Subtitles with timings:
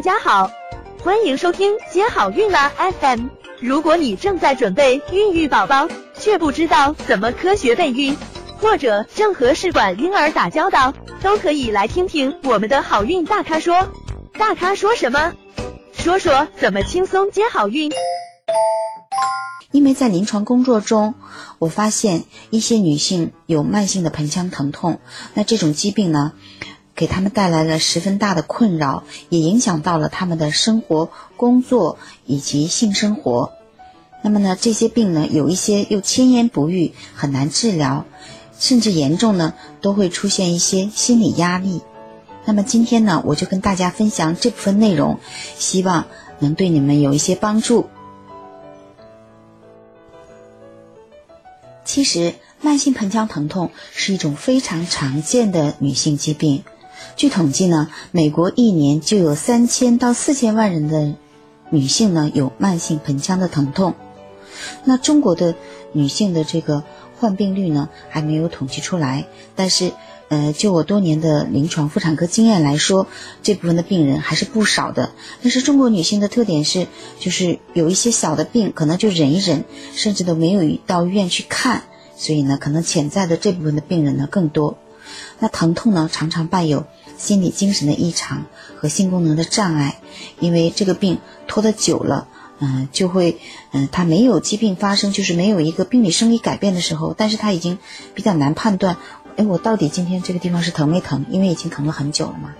[0.00, 0.50] 大家好，
[1.02, 3.26] 欢迎收听接好运啦 FM。
[3.60, 5.86] 如果你正在准备孕育宝宝，
[6.18, 8.16] 却不知道怎么科学备孕，
[8.56, 13.92] 或者正和试管婴儿打交道，都可以来听听我们的好运大咖说。
[14.38, 15.34] 大咖说什么？
[15.92, 17.92] 说说怎么轻松接好运。
[19.70, 21.14] 因为在临床工作中，
[21.58, 24.98] 我发现一些女性有慢性的盆腔疼痛，
[25.34, 26.32] 那这种疾病呢，
[27.00, 31.08] 给他们带来了十分大的困扰，也影响到了他们的生活、
[31.38, 31.96] 工作
[32.26, 33.52] 以及性生活。
[34.20, 38.04] 那么呢，这些病呢，有一些又千言不愈，很难治疗，
[38.58, 41.80] 甚至严重呢，都会出现一些心理压力。
[42.44, 45.20] 那么今天呢，我就跟大家分享这部分内容，
[45.56, 46.04] 希望
[46.38, 47.88] 能对你们有一些帮助。
[51.86, 56.62] 其实，慢性盆腔疼痛是一种非常常见的女性疾病。
[57.16, 61.14] 据统计呢，美国一年就有三千到四千万人的
[61.70, 63.94] 女性呢有慢性盆腔的疼痛。
[64.84, 65.54] 那中国的
[65.92, 66.82] 女性的这个
[67.18, 69.92] 患病率呢还没有统计出来，但是，
[70.28, 73.06] 呃，就我多年的临床妇产科经验来说，
[73.42, 75.10] 这部分的病人还是不少的。
[75.42, 76.86] 但是中国女性的特点是，
[77.18, 81.82] 就是有一些小的病可能就忍一忍，甚至都没有到医院去看。
[82.16, 84.78] 所以呢，可能潜在的这部分的病人呢更多。
[85.38, 86.84] 那疼痛呢，常常伴有
[87.20, 90.00] 心理精神的异常和性功能的障碍。
[90.40, 92.26] 因为这个病拖得久了，
[92.58, 93.38] 嗯，就会，
[93.72, 97.78] 嗯，它没有疾病发生，就是没有一个病理生理改变的时候，但是它已经
[98.14, 98.96] 比较难判断，
[99.36, 101.26] 哎，我到底今天这个地方是疼没疼？
[101.30, 102.54] 因为已经疼了很久了嘛。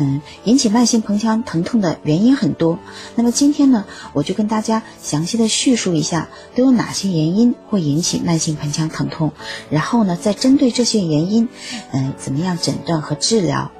[0.00, 2.78] 嗯，引起慢性盆腔疼痛的原因很多。
[3.16, 3.84] 那么今天呢，
[4.14, 9.32] 我就跟大家详细的叙述一下都有哪些原因会引起慢性盆腔疼痛，
[9.68, 11.48] 然后呢，再针对这些原因，
[11.92, 13.70] 嗯，怎么样诊断和治疗？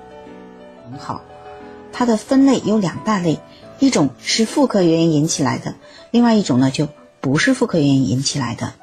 [0.91, 1.23] 很好，
[1.91, 3.41] 它的分类有两大类，
[3.79, 5.75] 一种是妇科原因引起来的，
[6.11, 6.87] 另外一种呢就
[7.23, 8.75] 不是妇科原因引起来的。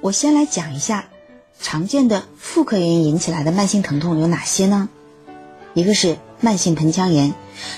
[0.00, 1.08] 我先来讲一下
[1.60, 4.88] 常见的妇科原因引起来的慢性疼痛有哪些呢？
[5.78, 7.34] 一个是慢性盆腔炎，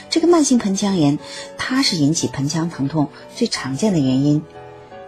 [0.09, 1.19] 这个慢性盆腔炎，
[1.59, 4.43] 它是引起盆腔疼痛最常见的原因。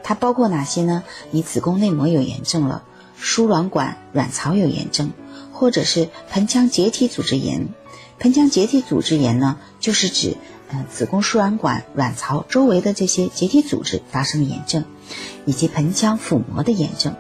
[0.03, 1.03] 它包括哪些呢？
[1.31, 2.83] 你子宫内膜有炎症了，
[3.17, 5.11] 输卵管、卵巢有炎症，
[5.55, 7.67] 或者是盆腔结缔组织炎。
[8.19, 10.37] 盆腔结缔组织炎呢，就是指
[10.69, 14.85] 呃子宫输卵管、卵巢周围的这些结缔组织发生炎症，
[15.47, 17.17] 以及盆腔腹膜的炎症。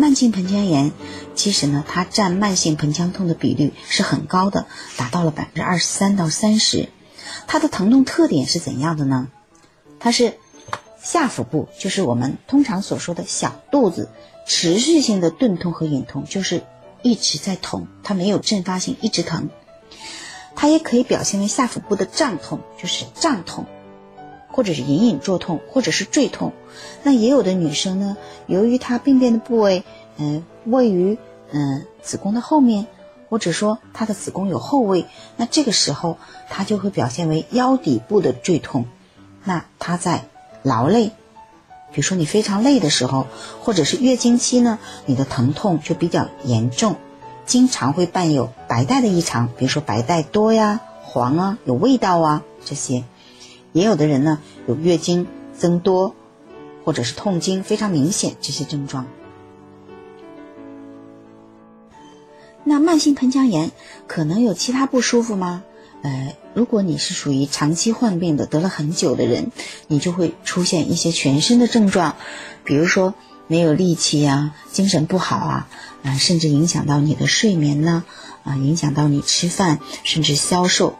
[0.00, 0.92] 慢性盆腔炎，
[1.34, 4.66] 其实呢，它占慢性盆腔痛的比率是很高的，
[4.96, 6.88] 达到了百分之二十三到三十。
[7.46, 9.28] 它的疼痛特点是怎样的呢？
[9.98, 10.38] 它是
[11.02, 14.08] 下腹部，就是我们通常所说的小肚子，
[14.46, 16.64] 持续性的钝痛和隐痛，就是
[17.02, 19.50] 一直在痛，它没有阵发性，一直疼。
[20.56, 23.66] 它也可以表现为下腹部的胀痛，就是胀痛。
[24.52, 26.52] 或者是隐隐作痛，或者是坠痛，
[27.02, 28.16] 那也有的女生呢，
[28.46, 29.84] 由于她病变的部位，
[30.16, 31.18] 嗯，位于
[31.52, 32.86] 嗯子宫的后面，
[33.28, 35.06] 或者说她的子宫有后位，
[35.36, 36.18] 那这个时候
[36.48, 38.86] 她就会表现为腰底部的坠痛。
[39.44, 40.24] 那她在
[40.62, 41.12] 劳累，
[41.92, 43.26] 比如说你非常累的时候，
[43.62, 46.96] 或者是月经期呢，你的疼痛就比较严重，
[47.46, 53.04] 经常会伴有白带的异常，比如说白带多呀、黄啊、有味道啊这些。
[53.72, 55.26] 也有的人呢有月经
[55.56, 56.14] 增多，
[56.84, 59.06] 或者是痛经非常明显这些症状。
[62.64, 63.70] 那慢性盆腔炎
[64.06, 65.64] 可能有其他不舒服吗？
[66.02, 69.50] 呃，如果你是属于长期患病的，得了很久的人，
[69.86, 72.16] 你就会出现一些全身的症状，
[72.64, 73.14] 比如说
[73.46, 75.68] 没有力气呀，精神不好啊，
[76.02, 78.04] 啊，甚至影响到你的睡眠呢，
[78.44, 80.96] 啊，影响到你吃饭，甚至消瘦。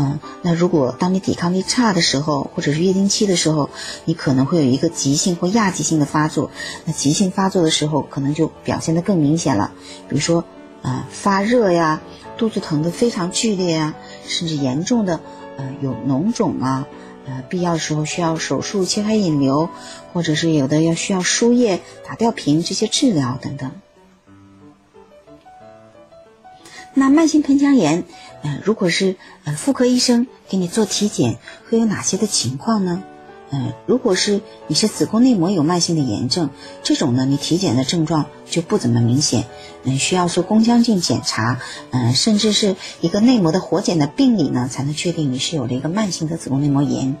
[0.00, 3.68] 嗯，那如果当你抵抗力差的时候，或者是月经期的时候，
[4.04, 6.52] 你可能会有一个急性或亚急性的发作。
[6.84, 9.72] 那急性发作的时候，可能就表现的更明显了，
[10.08, 10.44] 比如说，
[10.82, 12.00] 啊发热呀，
[12.36, 13.94] 肚子疼的非常剧烈呀，
[14.24, 15.18] 甚至严重的，
[15.56, 16.86] 呃有脓肿啊，
[17.26, 19.68] 呃必要的时候需要手术切开引流，
[20.12, 23.72] 或者是有的要需要输液打吊瓶这些治疗等等。
[26.98, 28.04] 那慢性盆腔炎。
[28.42, 33.02] 呃，如果是呃妇科医生给你做体检，会有哪些的情况呢？
[33.50, 36.50] 嗯，如果是你是子宫内膜有慢性的炎症，
[36.82, 39.46] 这种呢，你体检的症状就不怎么明显，
[39.84, 41.58] 嗯，需要做宫腔镜检查，
[41.90, 47.16] 嗯，甚至是一个内膜的活检的病理呢，才能确定你是有了一个慢性的子宫内膜炎。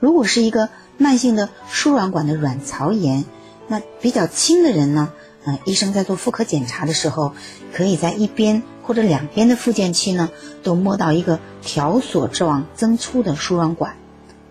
[0.00, 3.24] 如果是一个慢性的输卵管的卵巢炎，
[3.68, 5.12] 那比较轻的人呢，
[5.44, 7.32] 嗯，医生在做妇科检查的时候，
[7.72, 8.62] 可以在一边。
[8.82, 10.30] 或者两边的附件区呢，
[10.62, 13.98] 都摸到一个条索状增粗的输卵管，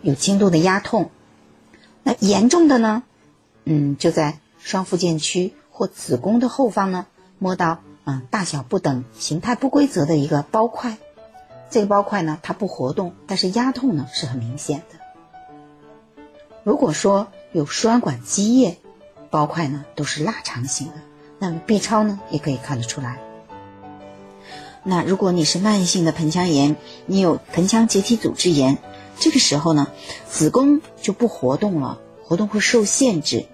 [0.03, 1.09] 有轻度的压痛。
[2.03, 3.01] 那严重的呢，
[3.63, 7.07] 嗯，就在双附件区或子宫的后方呢，
[7.39, 10.97] 摸到嗯大小不等、形态不规则的一个包块。
[11.71, 16.23] 这个包块呢，它不活动，但是压痛呢是很明显的。
[16.63, 18.77] 如果说有输卵管积液，
[19.29, 20.93] 包块呢都是腊肠型的，
[21.39, 23.19] 那么 B 超呢也可以看得出来。
[24.83, 28.77] 那如果你是慢性的盆腔炎，你有盆腔结缔组织炎，
[29.19, 29.87] 这个时候呢，
[30.29, 33.47] 子宫就不活动了，活动会受限制。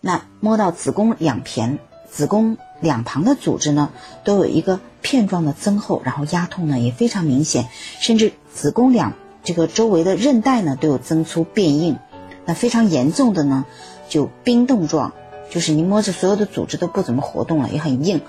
[0.00, 3.90] 那摸到子宫两片、子宫两旁的组织呢，
[4.22, 7.68] 都有一个片状的增厚，然后压痛呢也非常明显，
[7.98, 11.98] 甚至子宫两这个周围的韧带呢都有增粗变硬。
[12.44, 13.66] 那非常严重的呢，
[14.08, 15.12] 就冰冻状，
[15.50, 18.22] 就是你摸着所有的组织都不怎么活动了，也很硬。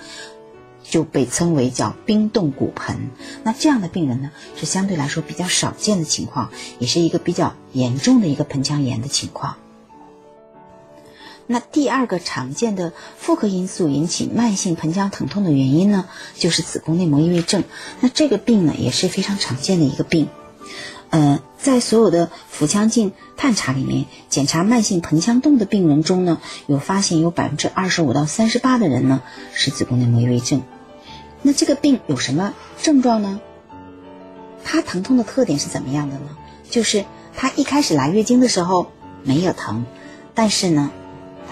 [0.82, 3.12] 就被称为叫冰冻骨盆，
[3.44, 6.50] 那这样的病人呢是相对来说比较少见的情况，
[6.80, 9.58] 也是一个比较严重的一个盆腔炎的情况。
[11.46, 17.66] 那第二个常见的妇科因素引起慢性盆腔疼痛的原因呢，就是子宫内膜异位症。
[18.00, 20.28] 那这个病呢也是非常常见的一个病。
[21.12, 29.22] 呃，在所有的腹腔镜探查里面，检查慢性盆腔洞的病人中呢，有发现有百分之二十五到三十八的人呢
[29.54, 30.64] 是子宫内膜异位症。
[31.42, 33.42] 那这个病有什么症状呢？
[34.64, 36.38] 它疼痛的特点是怎么样的呢？
[36.70, 37.04] 就是
[37.36, 38.92] 它一开始来月经的时候
[39.24, 39.86] 没有疼，
[40.34, 40.92] 但是呢，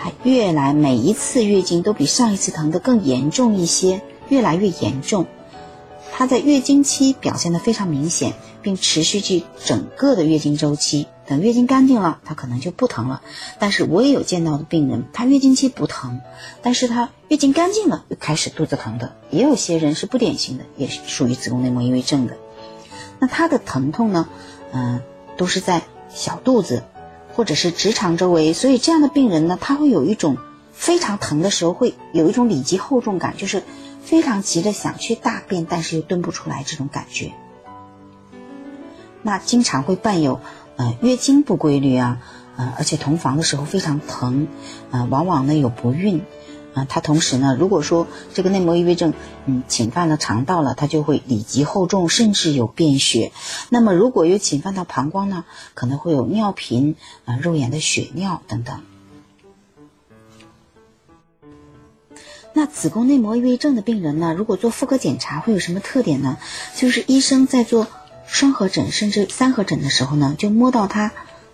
[0.01, 5.27] 它越来每一次月经都比上一次疼的更严重一些，越来越严重。
[6.13, 8.33] 它在月经期表现的非常明显，
[8.67, 11.07] 并持续至整个的月经周期。
[11.25, 13.21] 等月经干净了，她可能就不疼了。
[13.59, 16.19] 但是我也有见到的病人，他月经期不疼，
[16.61, 19.15] 但是他月经干净了又开始肚子疼的。
[19.29, 22.35] 也有些人是不典型的，也是属于子宫内膜异位症的。
[23.19, 24.27] 那他的疼痛呢，
[24.73, 24.99] 嗯，
[25.37, 25.83] 都是在
[26.13, 26.83] 小肚子
[27.33, 28.51] 或者是直肠周围。
[28.51, 30.35] 所以这样的病人呢，他会有一种
[30.73, 33.63] 非常疼的时候，会有一种里急厚重感，就是
[34.03, 37.31] 非常急的想去大便，但是又蹲不出来这种感觉。
[39.27, 40.39] 那经常会伴有。
[40.77, 42.21] 呃，月经不规律啊，
[42.55, 44.47] 呃，而且同房的时候非常疼，
[44.91, 46.21] 呃，往往呢有不孕，
[46.75, 49.13] 啊，它同时呢，如果说这个内膜异位症，
[49.47, 53.33] 嗯，侵犯了肠道了，它就会里急厚重，甚至有便血。
[53.69, 56.95] 那么如果有侵犯到膀胱呢，可能会有尿频，
[57.25, 58.79] 啊，肉眼的血尿等等。
[62.53, 66.37] 那子宫内膜异位症的病人呢，如果做妇科检查会有什么特点呢？
[66.75, 67.87] 就是医生在做。
[68.27, 71.11] 双合诊甚至三合诊的时候呢，就摸到它，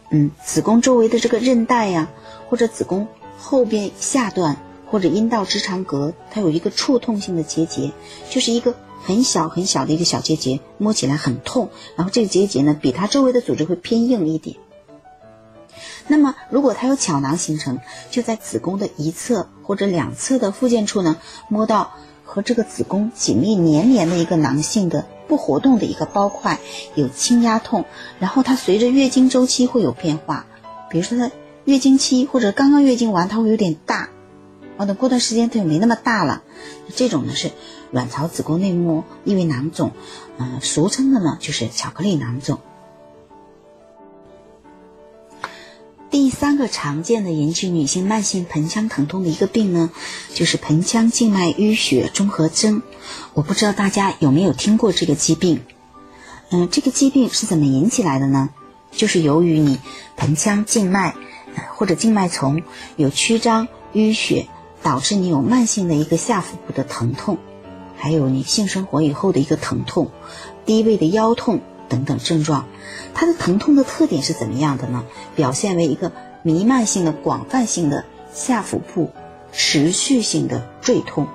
[0.09, 2.09] 嗯，子宫周围的这个韧带呀，
[2.49, 7.91] 或者子宫后边下段或者阴道直肠隔，它有一个触痛性的结节，
[8.29, 11.69] 就是一个很小很小的一个小结节，摸起来很痛。
[11.95, 14.57] 然后这个结节呢，比它周围的组织会偏硬一点。
[16.07, 17.79] 那么如果它有巧囊形成，
[18.09, 21.17] 就在子宫的一侧或者两侧的附件处呢，
[21.49, 21.93] 摸到
[22.25, 25.05] 和这个子宫紧密粘连的一个囊性的。
[25.33, 26.59] 不活动的一个包块
[26.94, 27.85] 有轻压痛，
[28.19, 30.45] 然后它随着月经周期会有变化，
[30.91, 31.31] 比如说它
[31.65, 34.09] 月经期或者刚刚月经完，它会有点大，
[34.77, 36.44] 啊等过段时间它就没那么大了，
[36.95, 37.50] 这种呢是
[37.89, 39.94] 卵巢子宫内膜异位囊肿，
[40.38, 42.60] 嗯，俗称的呢就是巧克力囊肿。
[46.12, 49.89] 第三个常见的引起女性慢性盆腔疼痛的一个病呢，
[50.36, 52.84] 就是盆腔静脉淤血综合征。
[53.33, 55.61] 我不知道大家有没有听过这个疾病？
[56.51, 58.49] 嗯，这个疾病是怎么引起来的呢？
[58.91, 59.79] 就是由于你
[60.15, 61.15] 盆腔静脉
[61.75, 62.61] 或者静脉丛
[62.95, 64.47] 有曲张淤血，
[64.83, 67.39] 导致你有慢性的一个下腹部的疼痛，
[67.97, 70.11] 还有你性生活以后的一个疼痛、
[70.65, 72.67] 低位的腰痛等等症状。
[73.15, 75.05] 它的疼痛的特点是怎么样的呢？
[75.35, 76.11] 表现为一个
[76.43, 79.11] 弥漫性的、广泛性的下腹部
[79.51, 81.27] 持续性的坠痛。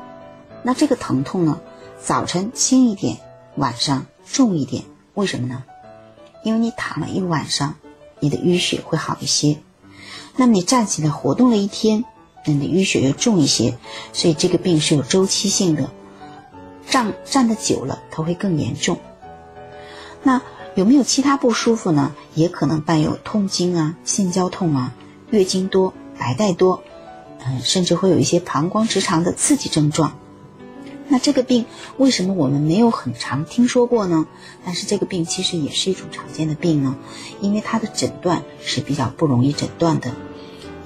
[0.62, 1.60] 那这个疼痛呢，
[2.02, 3.18] 早晨轻一点，
[3.56, 4.84] 晚上重一点。
[5.14, 5.64] 为什么呢？
[6.44, 7.74] 因为你躺了一晚上，
[8.20, 9.58] 你的淤血会好一些。
[10.36, 12.04] 那么你站起来活动了一天，
[12.46, 13.76] 那你的淤血又重一些。
[14.12, 15.90] 所以这个病是有周期性的，
[16.88, 18.98] 站站的久了，它会更严重。
[20.22, 20.40] 那。
[20.74, 22.14] 有没有其他不舒服呢？
[22.36, 24.94] 也可能伴有痛经啊、性交痛啊、
[25.30, 26.84] 月经多、白带多，
[27.44, 30.16] 嗯，甚至会有一些膀胱直肠的刺激症状。
[31.10, 31.64] 那这个病
[31.96, 34.26] 为什么我们没有很常听说过呢？
[34.64, 36.96] 但是这个病其实也是一种常见的病呢，
[37.40, 40.12] 因为它的诊断是比较不容易诊断的，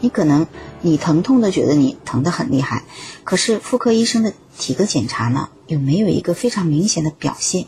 [0.01, 0.47] 你可能
[0.81, 2.85] 你疼痛的觉得你疼得很厉害，
[3.25, 7.67] 可是妇科医生的体格检查呢，又没有一个非常明显的表现。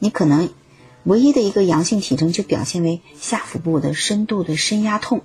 [0.00, 0.48] 你可能
[1.04, 5.22] 唯一的一个阳性体征就表现为下腹部的深度的深压痛。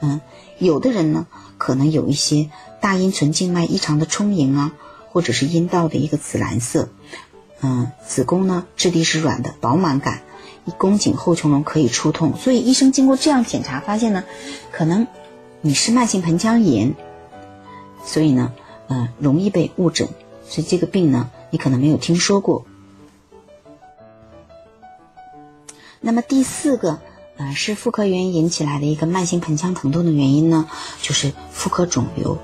[0.00, 0.20] 嗯，
[0.58, 1.26] 有的人呢，
[1.58, 2.50] 可能有一些
[2.80, 4.72] 大阴唇静脉异常的充盈啊，
[5.10, 6.88] 或者是阴道的一个紫蓝色。
[7.60, 10.22] 嗯，子宫呢质地是软的，饱满感。
[10.78, 14.24] 宫颈后穹窿可以出痛，所以医生经过这样检查发现呢，
[14.70, 15.08] 可能
[15.62, 16.94] 你是慢性盆腔炎，
[18.04, 18.52] 所以呢，
[18.86, 20.06] 呃，容易被误诊，
[20.46, 22.64] 所以这个病呢，你可能没有听说过。
[26.00, 27.00] 那么第四个，
[27.36, 30.68] 呃，是妇科原因引起来的一个慢性盆腔疼痛的原因呢，
[31.02, 32.38] 就是妇科肿瘤，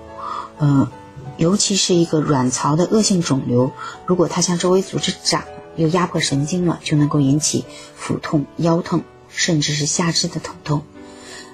[0.59, 0.91] 呃，
[1.37, 3.73] 尤其是一个卵巢的恶性肿瘤，
[4.07, 5.45] 如果它向周围组织长。
[5.79, 10.81] 又压迫神经了，就能够引起腹痛、腰痛，甚至是下肢的疼痛。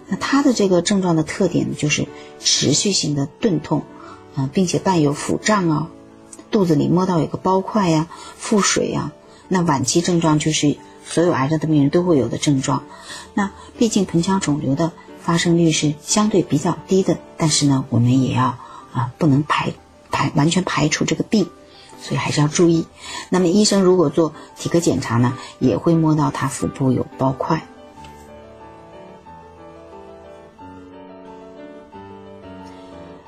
[0.07, 2.07] 那它的这个症状的特点呢，就是
[2.39, 3.83] 持续性的钝痛，
[4.37, 5.89] 啊，并且伴有腹胀啊，
[6.53, 9.11] 肚子里摸到有个包块呀、腹水呀。
[9.49, 12.85] 那晚期症状就是所有癌症的病人都会有的症状。
[13.35, 18.57] 那毕竟盆腔肿瘤的发生率是相对比较低的，但是呢，我们也要
[18.93, 19.73] 啊，不能排
[20.11, 21.49] 排完全排除这个病。
[22.01, 22.89] 所以还是要注意。
[23.29, 27.63] 那么医生如果做体格检查呢，也会摸到他腹部有包块。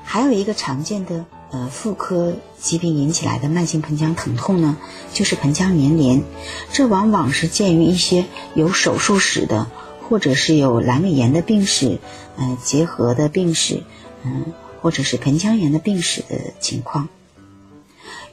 [0.03, 4.75] 还有一个常见的呃妇科疾病引起来的慢性盆腔疼痛呢，
[5.13, 6.23] 就是盆腔粘连。
[6.73, 9.67] 这往往是见于一些有手术史的，
[10.01, 11.99] 或者是有阑尾炎的病史，
[12.37, 13.83] 嗯，结核的病史，
[14.23, 14.53] 嗯，
[14.85, 17.09] 或者是盆腔炎的病史的情况。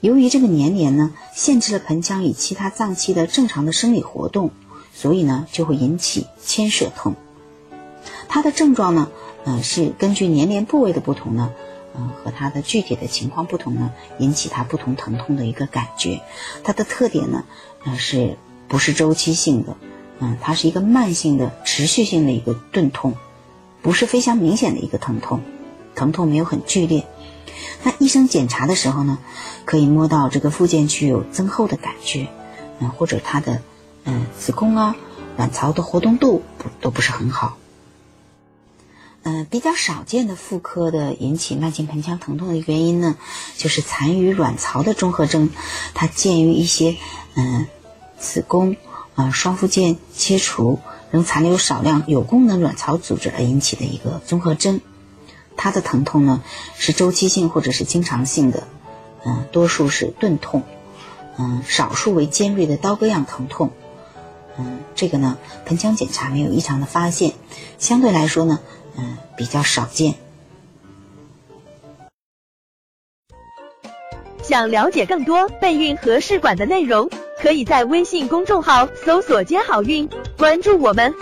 [0.02, 4.50] 由于这个粘连呢，限制了盆腔与其他脏器的正常的生理活动，
[4.92, 7.14] 所以呢，就会引起牵涉痛。
[8.28, 9.11] 它的症状呢，
[9.44, 11.54] 呃，是根据粘连部位的不同呢，
[11.97, 16.21] 嗯，和它的具体的情况不同呢，引起它不同疼痛的一个感觉。
[16.62, 17.44] 它的特点呢，
[17.87, 18.37] 呃，是
[18.68, 19.78] 不是周期性的？
[20.18, 23.14] 嗯，它是一个慢性的、持续性的一个钝痛，
[23.80, 25.40] 不是非常明显的一个疼痛，
[25.94, 27.06] 疼痛没有很剧烈。
[27.84, 29.18] 那医生检查的时候呢，
[29.64, 32.28] 可以摸到这个附件区有增厚的感觉，
[32.78, 33.61] 嗯，或者它的
[34.04, 34.94] 嗯子宫啊、
[35.37, 37.56] 卵巢的活动度不都不是很好。
[39.25, 43.16] 嗯，比较少见的妇科的引起慢性盆腔疼痛的原因呢，
[43.56, 45.50] 就是残余卵巢的综合征，
[45.94, 46.96] 它见于一些
[47.34, 47.66] 嗯
[48.18, 48.76] 子宫
[49.14, 50.78] 啊双附件切除
[51.11, 54.80] 仍残留少量有功能卵巢组织而引起的一个综合征。
[55.56, 56.42] 它的疼痛呢
[56.76, 58.66] 是周期性或者是经常性的，
[59.25, 60.62] 嗯，多数是钝痛，
[61.38, 63.71] 嗯，少数为尖锐的刀割样疼痛，
[64.59, 67.35] 嗯，这个呢盆腔检查没有异常的发现，
[67.78, 68.61] 相对来说呢，
[68.97, 70.14] 嗯，比较少见。
[74.42, 77.09] 想了解更多备孕和试管的内容，
[77.40, 81.14] 可以在微信公众号搜索“接好运”，关注我们，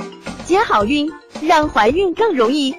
[0.47, 2.75] 接好运，让怀孕更容易。